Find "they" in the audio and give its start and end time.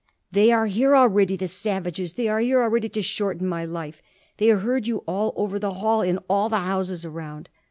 0.31-0.51, 2.13-2.27, 4.37-4.47